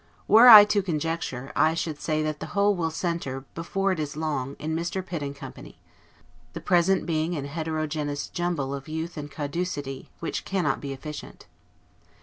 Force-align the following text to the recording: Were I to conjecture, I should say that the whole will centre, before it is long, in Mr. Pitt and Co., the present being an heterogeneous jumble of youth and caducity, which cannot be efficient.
Were 0.27 0.47
I 0.47 0.65
to 0.65 0.81
conjecture, 0.81 1.51
I 1.55 1.75
should 1.75 2.01
say 2.01 2.23
that 2.23 2.39
the 2.39 2.47
whole 2.57 2.73
will 2.73 2.89
centre, 2.89 3.45
before 3.53 3.91
it 3.91 3.99
is 3.99 4.17
long, 4.17 4.55
in 4.57 4.75
Mr. 4.75 5.05
Pitt 5.05 5.21
and 5.21 5.35
Co., 5.35 5.53
the 6.53 6.59
present 6.59 7.05
being 7.05 7.35
an 7.35 7.45
heterogeneous 7.45 8.27
jumble 8.27 8.73
of 8.73 8.87
youth 8.87 9.15
and 9.15 9.29
caducity, 9.29 10.09
which 10.19 10.43
cannot 10.43 10.81
be 10.81 10.91
efficient. 10.91 11.45